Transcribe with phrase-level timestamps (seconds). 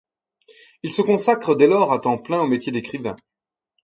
[0.81, 3.15] Il se consacre dès lors à temps plein au métier d'écrivain.